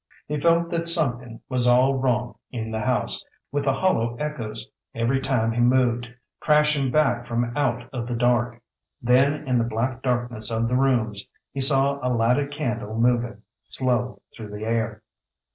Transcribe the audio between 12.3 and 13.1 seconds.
candle